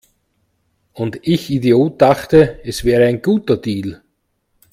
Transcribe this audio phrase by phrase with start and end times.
[0.93, 4.01] Und ich Idiot dachte, es wäre ein guter Deal!